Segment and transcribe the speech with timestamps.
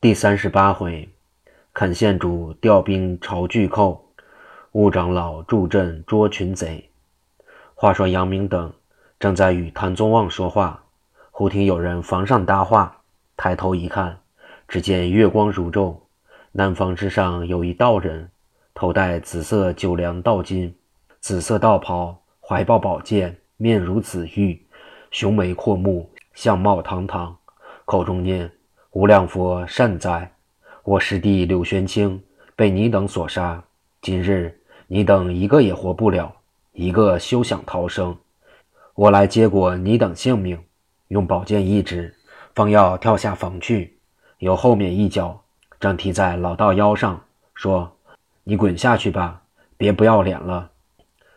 [0.00, 1.08] 第三十八回，
[1.74, 4.12] 肯县主调兵朝巨寇，
[4.70, 6.88] 吴长老助阵捉群贼。
[7.74, 8.72] 话说杨明等
[9.18, 10.84] 正在与谭宗旺说话，
[11.32, 13.00] 忽听有人房上搭话，
[13.36, 14.20] 抬头一看，
[14.68, 15.96] 只见月光如昼，
[16.52, 18.30] 南房之上有一道人，
[18.74, 20.72] 头戴紫色九梁道巾，
[21.18, 24.64] 紫色道袍，怀抱宝剑，面如紫玉，
[25.10, 27.36] 雄眉阔目，相貌堂堂，
[27.84, 28.48] 口中念。
[28.92, 30.32] 无量佛善哉！
[30.82, 32.22] 我师弟柳玄清
[32.56, 33.62] 被你等所杀，
[34.00, 36.34] 今日你等一个也活不了，
[36.72, 38.16] 一个休想逃生。
[38.94, 40.58] 我来接过你等性命。
[41.08, 42.14] 用宝剑一指，
[42.54, 43.98] 方要跳下房去，
[44.38, 45.38] 由后面一脚
[45.78, 47.22] 正踢在老道腰上，
[47.54, 47.94] 说
[48.42, 49.42] ：“你滚下去吧，
[49.76, 50.70] 别不要脸了。”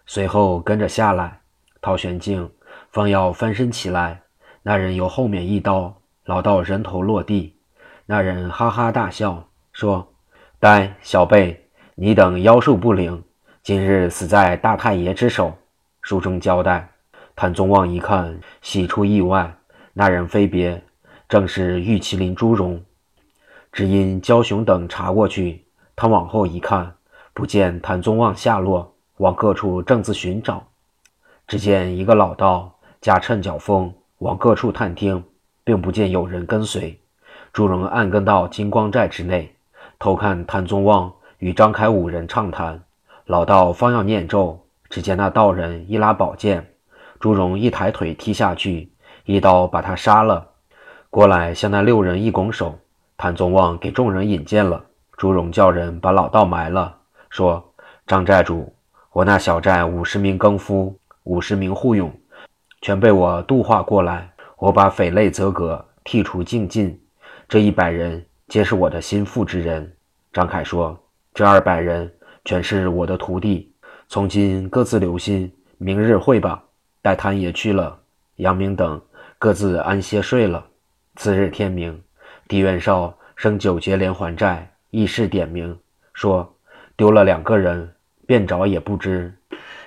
[0.07, 1.37] 随后跟着下来。
[1.81, 2.49] 陶玄静
[2.91, 4.21] 方要翻身起来，
[4.63, 5.93] 那人由后面一刀。
[6.31, 7.57] 老道人头落地，
[8.05, 10.13] 那人哈哈大笑，说
[10.59, 13.21] ：“呆小辈，你等妖术不灵，
[13.61, 15.53] 今日死在大太爷之手。”
[16.01, 16.89] 书中交代。
[17.35, 19.53] 谭宗旺一看，喜出意外。
[19.91, 20.81] 那人非别，
[21.27, 22.81] 正是玉麒麟朱荣。
[23.73, 25.65] 只因焦雄等查过去，
[25.97, 26.95] 他往后一看，
[27.33, 30.65] 不见谭宗旺下落，往各处正自寻找。
[31.45, 35.21] 只见一个老道驾乘脚风，往各处探听。
[35.63, 36.99] 并不见有人跟随，
[37.53, 39.55] 朱荣暗跟到金光寨之内，
[39.99, 42.81] 偷看谭宗旺与张开五人畅谈。
[43.25, 44.59] 老道方要念咒，
[44.89, 46.73] 只见那道人一拉宝剑，
[47.19, 48.91] 朱荣一抬腿踢下去，
[49.25, 50.47] 一刀把他杀了。
[51.09, 52.79] 过来向那六人一拱手，
[53.17, 54.83] 谭宗旺给众人引荐了。
[55.17, 56.97] 朱荣叫人把老道埋了，
[57.29, 57.73] 说
[58.07, 58.73] ：“张寨主，
[59.13, 62.11] 我那小寨五十名更夫，五十名护勇，
[62.81, 64.30] 全被我度化过来。”
[64.61, 66.95] 我把匪类则格，剔除净尽，
[67.49, 69.91] 这一百人皆是我的心腹之人。
[70.31, 70.95] 张凯说
[71.33, 72.13] ：“这二百人
[72.45, 73.73] 全是我的徒弟，
[74.07, 76.63] 从今各自留心，明日会吧。”
[77.01, 77.97] 待谭爷去了，
[78.35, 79.01] 杨明等
[79.39, 80.63] 各自安歇睡了。
[81.15, 81.99] 次日天明，
[82.47, 85.75] 狄元绍升九节连环寨，议事点名
[86.13, 86.55] 说
[86.95, 87.91] ：“丢了两个人，
[88.27, 89.33] 便找也不知。”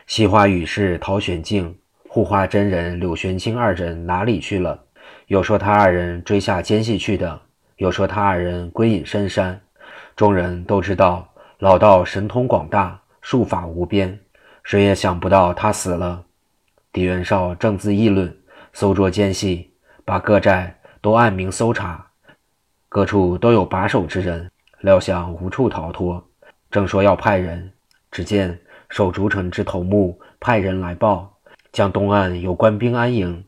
[0.08, 1.72] 西花雨是陶玄静。
[2.14, 4.80] 护花真人柳玄清二人哪里去了？
[5.26, 7.40] 有说他二人追下奸细去的，
[7.78, 9.60] 有说他二人归隐深山。
[10.14, 14.16] 众人都知道老道神通广大，术法无边，
[14.62, 16.24] 谁也想不到他死了。
[16.92, 18.32] 狄元绍正自议论，
[18.72, 19.72] 搜捉奸细，
[20.04, 22.06] 把各寨都按名搜查，
[22.88, 24.48] 各处都有把守之人，
[24.82, 26.24] 料想无处逃脱。
[26.70, 27.72] 正说要派人，
[28.12, 28.56] 只见
[28.88, 31.33] 守竹城之头目派人来报。
[31.74, 33.44] 江东岸有官兵安营，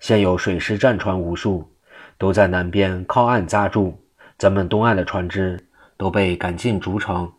[0.00, 1.70] 现有水师战船无数，
[2.16, 4.02] 都在南边靠岸扎住。
[4.38, 5.68] 咱们东岸的船只
[5.98, 7.30] 都被赶进竹城，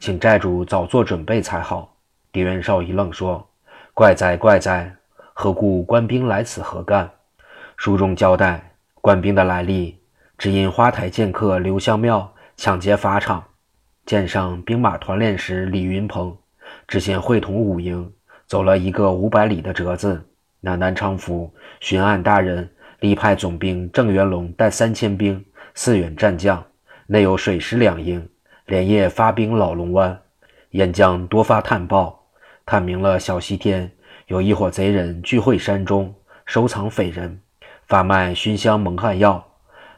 [0.00, 1.94] 请寨主早做准备才好。
[2.32, 3.48] 狄元绍一愣，说
[3.94, 4.92] ：“怪哉怪哉，
[5.32, 7.08] 何故官兵来此何干？”
[7.78, 9.96] 书中交代，官兵的来历，
[10.36, 13.44] 只因花台剑客刘香庙抢劫法场，
[14.04, 16.36] 见上兵马团练时李云鹏，
[16.88, 18.12] 只先会同五营。
[18.48, 20.24] 走了一个五百里的折子，
[20.58, 22.66] 那南昌府巡按大人
[23.00, 25.44] 力派总兵郑元龙带三千兵
[25.74, 26.64] 四员战将，
[27.06, 28.26] 内有水师两营，
[28.64, 30.18] 连夜发兵老龙湾。
[30.70, 32.26] 沿江多发探报，
[32.64, 33.90] 探明了小西天
[34.28, 36.14] 有一伙贼人聚会山中，
[36.46, 37.38] 收藏匪人，
[37.86, 39.46] 贩卖熏香蒙汗药。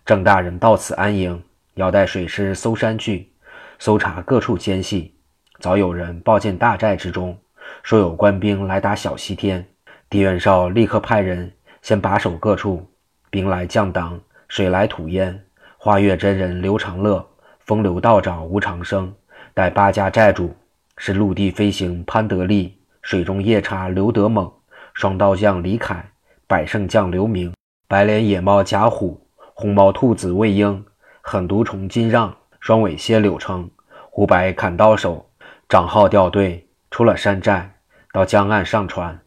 [0.05, 1.41] 郑大人到此安营，
[1.75, 3.31] 要带水师搜山去，
[3.79, 5.15] 搜查各处奸细。
[5.61, 7.39] 早有人报见大寨之中。
[7.83, 9.67] 说有官兵来打小西天，
[10.09, 12.87] 狄元绍立刻派人先把守各处。
[13.31, 15.41] 兵来将挡，水来土淹。
[15.79, 17.27] 花月真人刘长乐、
[17.61, 19.15] 风流道长吴长生
[19.55, 20.55] 带八家寨主，
[20.97, 24.53] 是陆地飞行潘德利、水中夜叉刘德猛、
[24.93, 26.05] 双刀将李凯、
[26.47, 27.55] 百胜将刘明、
[27.89, 30.85] 白脸野猫贾虎、红毛兔子魏婴、
[31.23, 33.71] 狠毒虫金让、双尾蝎柳成、
[34.11, 35.31] 胡白砍刀手
[35.69, 36.67] 张浩调队。
[36.91, 37.73] 出了山寨，
[38.13, 39.19] 到江岸上船。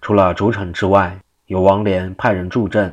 [0.00, 2.92] 除了竹城之外，有王连派人助阵，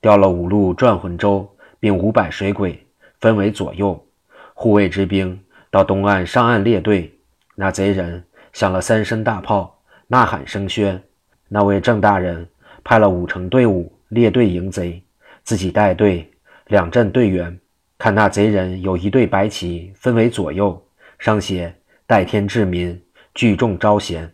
[0.00, 1.50] 调了五路转魂舟，
[1.80, 2.86] 并五百水鬼，
[3.20, 4.06] 分为左右
[4.52, 5.40] 护卫之兵，
[5.70, 7.10] 到东岸上岸列队。
[7.54, 8.22] 那贼人
[8.52, 11.00] 响了三声大炮，呐喊声喧。
[11.48, 12.46] 那位郑大人
[12.82, 15.02] 派了五成队伍列队迎贼，
[15.42, 16.30] 自己带队，
[16.66, 17.58] 两阵队员
[17.96, 20.86] 看那贼人有一队白旗，分为左右，
[21.18, 21.74] 上写
[22.06, 23.00] “代天治民”。
[23.34, 24.32] 聚众招贤，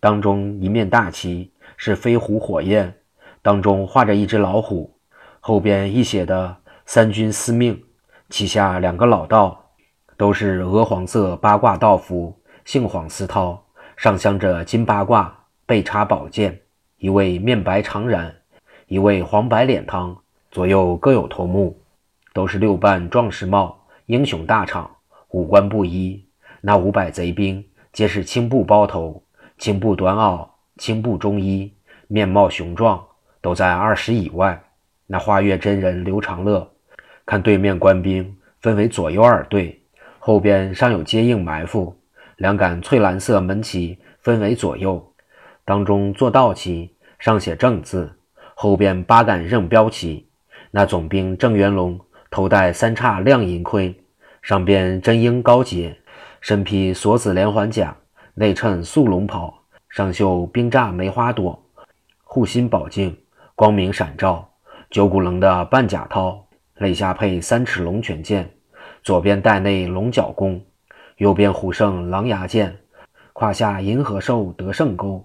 [0.00, 2.94] 当中一面大旗是飞虎火焰，
[3.42, 4.90] 当中画着一只老虎，
[5.38, 6.56] 后边一写的
[6.86, 7.78] “三军司命”，
[8.30, 9.62] 旗下两个老道，
[10.16, 13.58] 都是鹅黄色八卦道服，杏黄丝绦，
[13.98, 16.58] 上镶着金八卦，背插宝剑。
[16.96, 18.32] 一位面白长髯，
[18.86, 20.16] 一位黄白脸汤，
[20.50, 21.78] 左右各有头目，
[22.32, 24.88] 都是六瓣壮士帽，英雄大氅，
[25.32, 26.24] 五官不一。
[26.62, 27.62] 那五百贼兵
[27.98, 29.24] 皆是青布包头，
[29.58, 30.46] 青布短袄，
[30.76, 31.74] 青布中衣，
[32.06, 33.04] 面貌雄壮，
[33.40, 34.62] 都在二十以外。
[35.08, 36.70] 那花月真人刘长乐，
[37.26, 39.82] 看对面官兵分为左右二队，
[40.20, 41.92] 后边尚有接应埋伏，
[42.36, 45.12] 两杆翠蓝色门旗分为左右。
[45.64, 48.06] 当中做道旗，上写正字；
[48.54, 50.28] 后边八杆任标旗。
[50.70, 51.98] 那总兵郑元龙
[52.30, 53.92] 头戴三叉亮银盔，
[54.40, 55.97] 上边真英高节，
[56.40, 57.96] 身披锁子连环甲，
[58.34, 59.52] 内衬素龙袍，
[59.88, 61.60] 上绣冰栅梅花朵，
[62.22, 63.16] 护心宝镜
[63.54, 64.48] 光明闪照，
[64.90, 66.46] 九股棱的半甲套，
[66.76, 68.48] 肋下配三尺龙泉剑，
[69.02, 70.64] 左边带内龙角弓，
[71.16, 72.76] 右边虎胜狼牙剑，
[73.32, 75.24] 胯下银河兽得胜钩。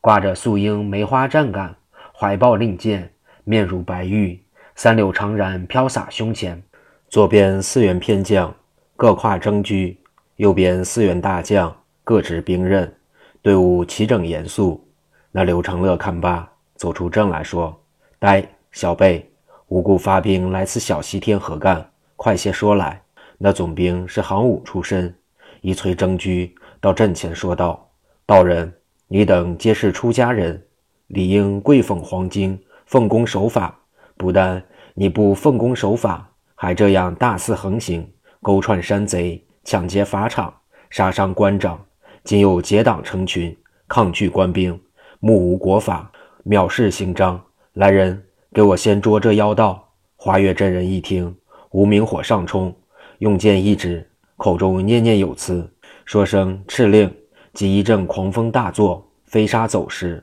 [0.00, 1.74] 挂着素英梅花战杆，
[2.14, 3.10] 怀抱令箭，
[3.44, 4.42] 面如白玉，
[4.74, 6.62] 三绺长髯飘洒胸前。
[7.08, 8.54] 左边四员偏将
[8.96, 9.98] 各跨征驹，
[10.36, 12.92] 右边四员大将各执兵刃，
[13.40, 14.84] 队伍齐整严肃。
[15.30, 17.74] 那刘长乐看罢，走出阵来说
[18.18, 19.30] ：“呆小辈，
[19.68, 21.88] 无故发兵来此小西天何干？
[22.16, 23.00] 快些说来。”
[23.38, 25.14] 那总兵是行伍出身，
[25.60, 27.88] 一催征驹到阵前说道
[28.26, 28.72] ：“道人。”
[29.06, 30.60] 你等皆是出家人，
[31.08, 33.78] 理应跪奉黄经，奉公守法。
[34.16, 34.60] 不但
[34.94, 38.10] 你不奉公守法，还这样大肆横行，
[38.40, 40.52] 勾串山贼，抢劫法场，
[40.90, 41.82] 杀伤官长。
[42.22, 43.56] 今又结党成群，
[43.88, 44.78] 抗拒官兵，
[45.20, 46.10] 目无国法，
[46.44, 47.42] 藐视刑章。
[47.72, 48.22] 来人，
[48.52, 49.88] 给我先捉这妖道！
[50.16, 51.34] 花月真人一听，
[51.70, 52.74] 无名火上冲，
[53.18, 55.68] 用剑一指，口中念念有词，
[56.04, 57.12] 说声敕令。
[57.52, 60.22] 即一阵狂风大作，飞沙走石，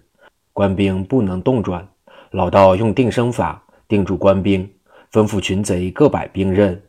[0.53, 1.87] 官兵不能动转。
[2.31, 4.69] 老道用定身法定住官兵，
[5.11, 6.81] 吩咐群贼各摆兵刃，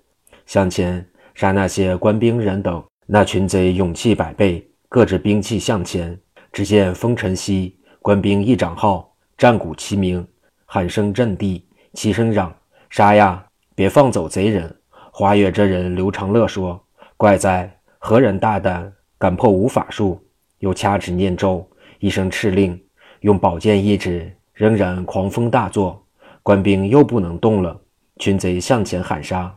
[0.47, 2.83] 向前杀那些官兵人等。
[3.07, 6.19] 那群贼勇气百倍，各执兵器向前。
[6.53, 10.27] 只见风尘兮，官兵一掌号，战鼓齐鸣，
[10.67, 12.55] 喊声震地，齐声嚷
[12.91, 13.45] ：“杀呀！
[13.75, 14.75] 别放走贼人！”
[15.11, 16.83] 花月真人刘长乐说
[17.17, 20.23] ：“怪哉，何人大胆，敢破无法术？”
[20.61, 21.69] 又掐指念咒，
[21.99, 22.81] 一声敕令，
[23.21, 26.07] 用宝剑一指，仍然狂风大作，
[26.43, 27.79] 官兵又不能动了。
[28.19, 29.53] 群贼向前喊杀，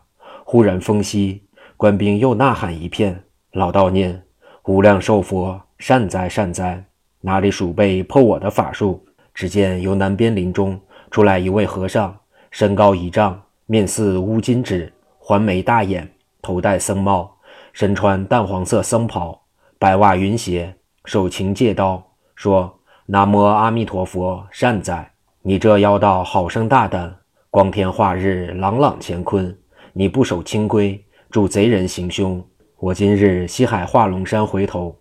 [0.46, 1.45] 忽然风息，
[1.78, 3.24] 官兵又呐喊一片。
[3.52, 4.24] 老道念
[4.66, 6.84] ：“无量寿佛，善哉善哉！
[7.22, 10.80] 哪里鼠辈破我的法术？”只见由南边林中
[11.12, 12.18] 出来一位和尚，
[12.52, 16.10] 身高一丈，面似乌金纸，环眉大眼，
[16.42, 17.36] 头戴僧帽，
[17.74, 19.42] 身穿淡黄色僧袍，
[19.78, 20.74] 白袜云鞋。
[21.04, 22.02] 手擎戒刀，
[22.36, 25.12] 说：“南无阿弥陀佛，善哉！
[25.42, 27.16] 你这妖道好生大胆，
[27.52, 29.56] 光天化日，朗朗乾坤，
[29.94, 31.05] 你不守清规，
[31.36, 32.42] 助贼人行凶。
[32.78, 34.96] 我今日西海化龙山回头，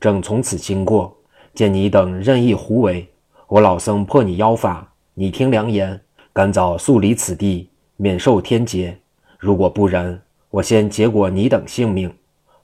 [0.00, 1.16] 正从此经过，
[1.54, 3.08] 见你等任意胡为，
[3.46, 4.92] 我老僧破你妖法。
[5.14, 6.00] 你听良言，
[6.32, 8.98] 赶早速离此地，免受天劫。
[9.38, 12.12] 如果不然，我先结果你等性命。”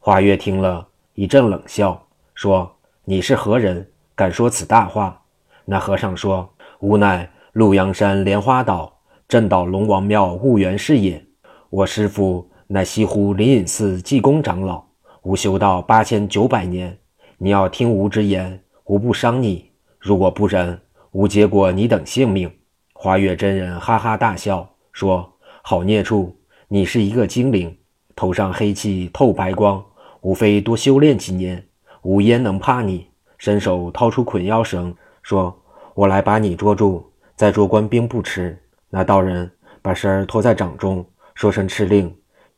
[0.01, 2.75] 华月听了一阵冷笑，说。
[3.05, 3.89] 你是何人？
[4.17, 5.23] 敢说此大话？
[5.65, 6.53] 那和尚说
[6.83, 8.99] ：“吾乃鹿阳山莲花岛
[9.29, 11.25] 镇岛龙王庙悟元是也。
[11.71, 14.83] 我师父乃西湖灵隐寺济公长老。
[15.25, 16.97] 吾修道八千九百年，
[17.37, 22.51] 你要听吾之言，吾不伤你；如果不忍，吾结果你等性命。”
[22.95, 26.35] 花月真人哈哈大笑说：“好孽畜！
[26.67, 27.77] 你是一个精灵，
[28.17, 29.85] 头上黑气透白光，
[30.23, 31.63] 无非多修炼几年。”
[32.01, 33.07] 无焉能怕你？
[33.37, 35.55] 伸手掏出捆腰绳，说
[35.93, 37.05] ：“我来把你捉住，
[37.37, 39.51] 再捉官兵不迟。”那道人
[39.83, 42.11] 把绳儿托在掌中，说声敕令，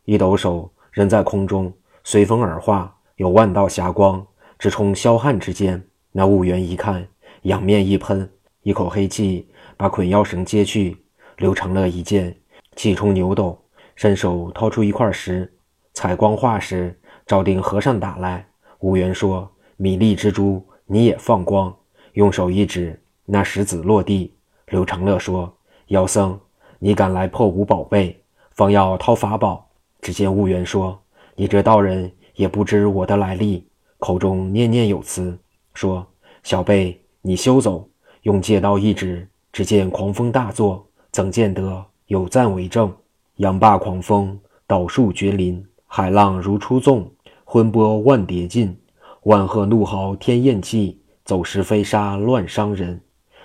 [0.05, 4.25] 一抖手扔在空中，随风而化，有万道霞光
[4.59, 5.83] 直冲霄汉之间。
[6.13, 7.07] 那悟元一看，
[7.43, 8.31] 仰面一喷，
[8.63, 10.97] 一口黑气把捆腰绳揭去。
[11.39, 12.37] 刘长乐一见，
[12.77, 13.59] 气冲牛斗，
[13.97, 15.51] 伸手掏出一块石，
[15.95, 16.97] 采光化石，
[17.27, 18.47] 照定和尚打来。
[18.81, 21.75] 无缘说：“米粒之珠，你也放光。”
[22.13, 24.33] 用手一指，那石子落地。
[24.69, 25.53] 刘长乐说
[25.89, 26.39] ：“妖僧，
[26.79, 29.64] 你敢来破吾宝贝，方要掏法宝。”
[30.05, 31.01] 只见悟元说
[31.35, 33.67] ：“你这道人也不知我的来历，
[33.99, 35.35] 口中念念有词，
[35.73, 36.07] 说
[36.45, 37.89] ：‘小辈，你休走！’
[38.21, 42.95] 用戒刀一指，只见狂风大作，怎见得有赞为证？
[43.37, 47.11] 扬罢狂风，倒树绝林，海浪如初纵，
[47.43, 48.77] 昏波万叠尽。
[49.23, 53.01] 万壑怒号天厌气，走石飞沙乱伤人。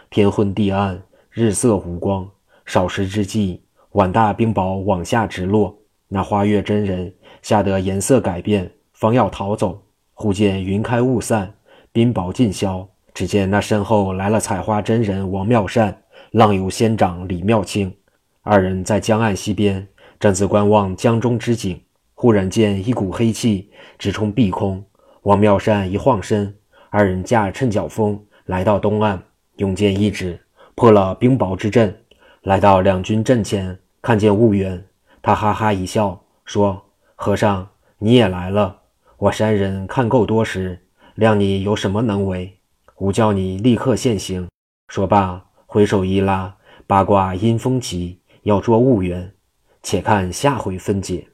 [0.10, 1.02] 天昏地暗，
[1.32, 2.30] 日色无光。
[2.66, 3.62] 少时之际，
[3.92, 5.74] 碗大冰雹往下直落。
[6.12, 7.14] 那花月真人
[7.44, 9.80] 吓得颜色改变，方要逃走，
[10.14, 11.54] 忽见云开雾散，
[11.92, 12.88] 冰雹尽消。
[13.14, 15.96] 只见那身后来了采花真人王妙善，
[16.32, 17.94] 浪游仙长李妙清，
[18.42, 19.88] 二人在江岸西边，
[20.20, 21.80] 正自观望江中之景。
[22.16, 24.84] 忽然见一股黑气直冲碧空。
[25.24, 26.54] 王妙善一晃身，
[26.90, 29.22] 二人驾趁脚风来到东岸，
[29.58, 30.40] 用剑一指，
[30.76, 31.96] 破了冰雹之阵，
[32.44, 34.84] 来到两军阵前，看见婺源，
[35.22, 36.86] 他哈哈一笑，说
[37.16, 38.82] ：“和尚，你也来了。
[39.18, 42.60] 我山人看够多时，量你有什么能为？
[42.98, 44.48] 吾叫你立刻现形。”
[44.90, 46.58] 说罢，回手一拉，
[46.88, 49.34] 八卦阴风起，要捉婺源。
[49.82, 51.30] 且看下回分解。